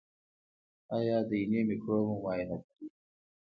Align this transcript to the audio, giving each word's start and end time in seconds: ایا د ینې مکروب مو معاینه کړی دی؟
ایا 0.95 1.17
د 1.29 1.31
ینې 1.41 1.61
مکروب 1.67 2.03
مو 2.07 2.15
معاینه 2.21 2.55
کړی 2.65 2.75
دی؟ 2.77 2.87